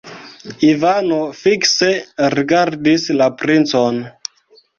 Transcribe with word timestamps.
Ivano 0.69 1.19
fikse 1.41 1.89
rigardis 2.37 3.07
la 3.21 3.29
princon. 3.43 4.03